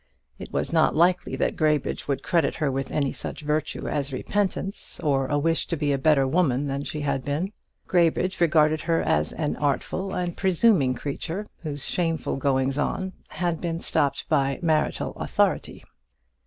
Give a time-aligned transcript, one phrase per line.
[0.39, 4.99] It was not likely that Graybridge would credit her with any such virtue as repentance,
[4.99, 7.51] or a wish to be a better woman than she had been.
[7.85, 13.79] Graybridge regarded her as an artful and presuming creature, whose shameful goings on had been
[13.79, 15.83] stopped by marital authority.